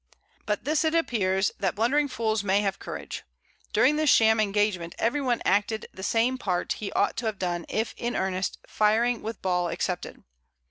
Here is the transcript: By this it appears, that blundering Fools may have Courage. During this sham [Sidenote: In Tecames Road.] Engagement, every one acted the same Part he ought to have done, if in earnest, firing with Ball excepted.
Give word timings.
By 0.47 0.55
this 0.55 0.83
it 0.83 0.95
appears, 0.95 1.51
that 1.59 1.75
blundering 1.75 2.07
Fools 2.07 2.43
may 2.43 2.61
have 2.61 2.79
Courage. 2.79 3.21
During 3.71 3.97
this 3.97 4.09
sham 4.09 4.37
[Sidenote: 4.37 4.41
In 4.41 4.47
Tecames 4.47 4.47
Road.] 4.47 4.61
Engagement, 4.65 4.95
every 4.97 5.21
one 5.21 5.41
acted 5.45 5.85
the 5.93 6.01
same 6.01 6.39
Part 6.39 6.73
he 6.73 6.91
ought 6.93 7.15
to 7.17 7.27
have 7.27 7.37
done, 7.37 7.67
if 7.69 7.93
in 7.97 8.15
earnest, 8.15 8.57
firing 8.65 9.21
with 9.21 9.43
Ball 9.43 9.67
excepted. 9.67 10.23